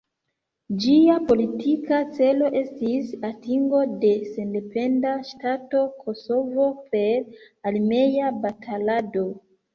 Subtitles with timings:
[0.83, 9.29] Ĝia politika celo estis atingo de sendependa ŝtato Kosovo per armea batalado.